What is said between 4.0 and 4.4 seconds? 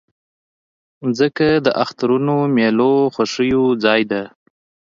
ده.